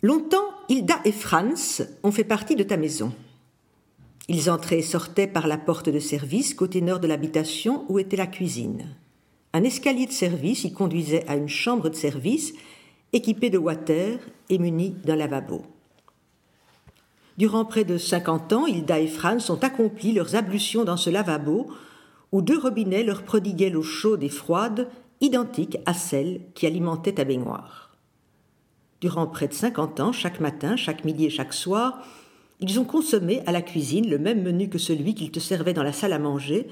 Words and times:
Longtemps, 0.00 0.48
Hilda 0.68 1.00
et 1.04 1.10
Franz 1.10 1.82
ont 2.04 2.12
fait 2.12 2.22
partie 2.22 2.54
de 2.54 2.62
ta 2.62 2.76
maison. 2.76 3.12
Ils 4.28 4.48
entraient 4.48 4.78
et 4.78 4.82
sortaient 4.82 5.26
par 5.26 5.48
la 5.48 5.58
porte 5.58 5.88
de 5.88 5.98
service 5.98 6.54
côté 6.54 6.80
nord 6.80 7.00
de 7.00 7.08
l'habitation 7.08 7.84
où 7.88 7.98
était 7.98 8.16
la 8.16 8.28
cuisine. 8.28 8.94
Un 9.52 9.64
escalier 9.64 10.06
de 10.06 10.12
service 10.12 10.62
y 10.62 10.72
conduisait 10.72 11.26
à 11.26 11.34
une 11.34 11.48
chambre 11.48 11.88
de 11.88 11.96
service 11.96 12.54
équipée 13.12 13.50
de 13.50 13.58
water 13.58 14.20
et 14.50 14.58
munie 14.58 14.94
d'un 15.04 15.16
lavabo. 15.16 15.62
Durant 17.36 17.64
près 17.64 17.84
de 17.84 17.98
cinquante 17.98 18.52
ans, 18.52 18.66
Hilda 18.66 19.00
et 19.00 19.08
Franz 19.08 19.50
ont 19.50 19.58
accompli 19.62 20.12
leurs 20.12 20.36
ablutions 20.36 20.84
dans 20.84 20.96
ce 20.96 21.10
lavabo 21.10 21.72
où 22.30 22.40
deux 22.40 22.58
robinets 22.58 23.02
leur 23.02 23.24
prodiguaient 23.24 23.70
l'eau 23.70 23.82
chaude 23.82 24.22
et 24.22 24.28
froide, 24.28 24.88
identique 25.20 25.78
à 25.86 25.94
celle 25.94 26.42
qui 26.54 26.66
alimentait 26.66 27.14
ta 27.14 27.24
baignoire. 27.24 27.87
Durant 29.00 29.26
près 29.26 29.48
de 29.48 29.54
cinquante 29.54 30.00
ans, 30.00 30.12
chaque 30.12 30.40
matin, 30.40 30.76
chaque 30.76 31.04
midi 31.04 31.26
et 31.26 31.30
chaque 31.30 31.54
soir, 31.54 32.04
ils 32.60 32.80
ont 32.80 32.84
consommé 32.84 33.42
à 33.46 33.52
la 33.52 33.62
cuisine 33.62 34.10
le 34.10 34.18
même 34.18 34.42
menu 34.42 34.68
que 34.68 34.78
celui 34.78 35.14
qu'ils 35.14 35.30
te 35.30 35.38
servaient 35.38 35.74
dans 35.74 35.84
la 35.84 35.92
salle 35.92 36.12
à 36.12 36.18
manger, 36.18 36.66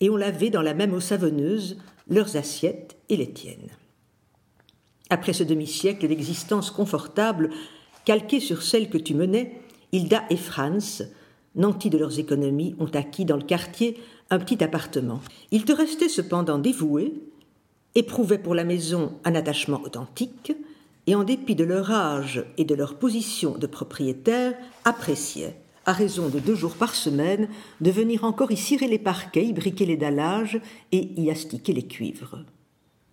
et 0.00 0.10
ont 0.10 0.16
lavé 0.16 0.50
dans 0.50 0.62
la 0.62 0.74
même 0.74 0.94
eau 0.94 1.00
savonneuse 1.00 1.76
leurs 2.08 2.36
assiettes 2.36 2.96
et 3.08 3.16
les 3.16 3.30
tiennes. 3.30 3.70
Après 5.10 5.32
ce 5.32 5.44
demi-siècle 5.44 6.08
d'existence 6.08 6.70
confortable, 6.70 7.50
calquée 8.04 8.40
sur 8.40 8.62
celle 8.62 8.88
que 8.88 8.98
tu 8.98 9.14
menais, 9.14 9.60
Hilda 9.92 10.24
et 10.30 10.36
Franz, 10.36 11.04
nantis 11.54 11.90
de 11.90 11.98
leurs 11.98 12.18
économies, 12.18 12.74
ont 12.78 12.90
acquis 12.94 13.24
dans 13.24 13.36
le 13.36 13.42
quartier 13.42 14.00
un 14.30 14.38
petit 14.38 14.62
appartement. 14.64 15.20
Ils 15.50 15.64
te 15.64 15.72
restaient 15.72 16.08
cependant 16.08 16.58
dévoués, 16.58 17.12
éprouvaient 17.94 18.38
pour 18.38 18.54
la 18.54 18.64
maison 18.64 19.18
un 19.24 19.34
attachement 19.34 19.82
authentique, 19.82 20.52
et 21.10 21.16
en 21.16 21.24
dépit 21.24 21.56
de 21.56 21.64
leur 21.64 21.90
âge 21.90 22.44
et 22.56 22.64
de 22.64 22.76
leur 22.76 22.96
position 22.96 23.58
de 23.58 23.66
propriétaire, 23.66 24.54
appréciaient, 24.84 25.56
à 25.84 25.92
raison 25.92 26.28
de 26.28 26.38
deux 26.38 26.54
jours 26.54 26.76
par 26.76 26.94
semaine, 26.94 27.48
de 27.80 27.90
venir 27.90 28.22
encore 28.22 28.52
y 28.52 28.56
cirer 28.56 28.86
les 28.86 29.00
parquets, 29.00 29.44
y 29.44 29.52
briquer 29.52 29.86
les 29.86 29.96
dallages 29.96 30.60
et 30.92 31.20
y 31.20 31.28
astiquer 31.28 31.72
les 31.72 31.88
cuivres. 31.88 32.44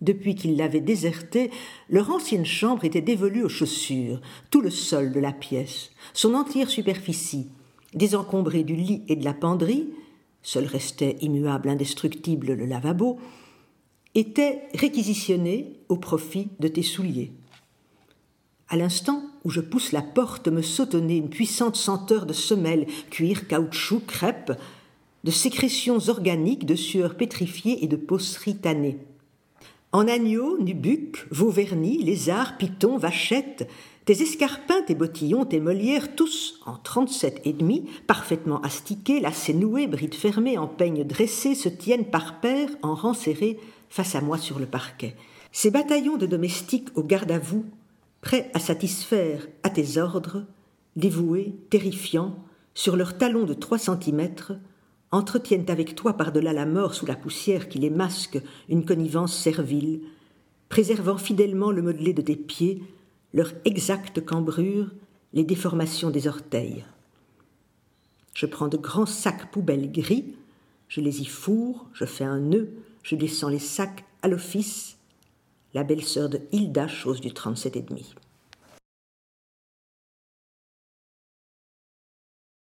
Depuis 0.00 0.36
qu'ils 0.36 0.56
l'avaient 0.56 0.78
désertée, 0.78 1.50
leur 1.90 2.10
ancienne 2.10 2.46
chambre 2.46 2.84
était 2.84 3.00
dévolue 3.00 3.42
aux 3.42 3.48
chaussures, 3.48 4.20
tout 4.52 4.60
le 4.60 4.70
sol 4.70 5.10
de 5.10 5.18
la 5.18 5.32
pièce, 5.32 5.90
son 6.14 6.34
entière 6.34 6.70
superficie, 6.70 7.48
désencombrée 7.94 8.62
du 8.62 8.76
lit 8.76 9.02
et 9.08 9.16
de 9.16 9.24
la 9.24 9.34
penderie, 9.34 9.88
seul 10.44 10.66
restait 10.66 11.16
immuable, 11.20 11.68
indestructible 11.68 12.52
le 12.52 12.64
lavabo, 12.64 13.18
était 14.14 14.68
réquisitionnée 14.72 15.80
au 15.88 15.96
profit 15.96 16.46
de 16.60 16.68
tes 16.68 16.84
souliers. 16.84 17.32
À 18.70 18.76
l'instant 18.76 19.22
où 19.44 19.50
je 19.50 19.60
pousse 19.60 19.92
la 19.92 20.02
porte 20.02 20.48
me 20.48 20.60
sautonner 20.60 21.16
une 21.16 21.30
puissante 21.30 21.76
senteur 21.76 22.26
de 22.26 22.34
semelles, 22.34 22.86
cuir, 23.10 23.46
caoutchouc, 23.46 24.00
crêpes, 24.06 24.52
de 25.24 25.30
sécrétions 25.30 25.98
organiques, 26.08 26.66
de 26.66 26.74
sueur 26.74 27.16
pétrifiée 27.16 27.82
et 27.82 27.88
de 27.88 27.96
posseries 27.96 28.56
tannées. 28.56 28.98
En 29.92 30.06
agneaux, 30.06 30.58
nubucs, 30.58 31.26
vauvernis, 31.30 32.02
lézards, 32.02 32.58
pitons, 32.58 32.98
vachettes, 32.98 33.66
tes 34.04 34.22
escarpins, 34.22 34.82
tes 34.82 34.94
bottillons, 34.94 35.46
tes 35.46 35.60
molières, 35.60 36.14
tous 36.14 36.60
en 36.66 36.76
trente-sept 36.76 37.40
et 37.44 37.54
demi, 37.54 37.88
parfaitement 38.06 38.60
astiqués, 38.60 39.20
lacets 39.20 39.54
noués, 39.54 39.86
brides 39.86 40.14
fermées, 40.14 40.58
en 40.58 40.66
peignes 40.66 41.04
dressés, 41.04 41.54
se 41.54 41.70
tiennent 41.70 42.06
par 42.06 42.40
paires 42.40 42.70
en 42.82 42.94
rang 42.94 43.14
serré 43.14 43.58
face 43.88 44.14
à 44.14 44.20
moi 44.20 44.36
sur 44.36 44.58
le 44.58 44.66
parquet. 44.66 45.14
Ces 45.52 45.70
bataillons 45.70 46.18
de 46.18 46.26
domestiques 46.26 46.88
au 46.94 47.02
garde 47.02 47.30
à 47.30 47.38
vous 47.38 47.64
prêts 48.20 48.50
à 48.54 48.58
satisfaire 48.58 49.46
à 49.62 49.70
tes 49.70 49.98
ordres, 49.98 50.44
dévoués, 50.96 51.54
terrifiants, 51.70 52.36
sur 52.74 52.96
leurs 52.96 53.18
talons 53.18 53.44
de 53.44 53.54
trois 53.54 53.78
centimètres, 53.78 54.52
entretiennent 55.10 55.70
avec 55.70 55.94
toi 55.94 56.16
par-delà 56.16 56.52
la 56.52 56.66
mort 56.66 56.94
sous 56.94 57.06
la 57.06 57.16
poussière 57.16 57.68
qui 57.68 57.78
les 57.78 57.90
masque 57.90 58.40
une 58.68 58.84
connivence 58.84 59.36
servile, 59.36 60.00
préservant 60.68 61.16
fidèlement 61.16 61.70
le 61.70 61.82
modelé 61.82 62.12
de 62.12 62.22
tes 62.22 62.36
pieds, 62.36 62.82
leur 63.32 63.52
exacte 63.64 64.24
cambrure, 64.24 64.90
les 65.32 65.44
déformations 65.44 66.10
des 66.10 66.28
orteils. 66.28 66.84
Je 68.34 68.46
prends 68.46 68.68
de 68.68 68.76
grands 68.76 69.06
sacs 69.06 69.50
poubelles 69.50 69.90
gris, 69.90 70.34
je 70.88 71.00
les 71.00 71.22
y 71.22 71.24
fourre, 71.24 71.88
je 71.92 72.04
fais 72.04 72.24
un 72.24 72.38
nœud, 72.38 72.70
je 73.02 73.16
descends 73.16 73.48
les 73.48 73.58
sacs 73.58 74.04
à 74.22 74.28
l'office, 74.28 74.97
la 75.74 75.84
belle-sœur 75.84 76.28
de 76.28 76.40
Hilda, 76.52 76.88
chose 76.88 77.20
du 77.20 77.32
37 77.32 77.76
et 77.76 77.82
demi. 77.82 78.14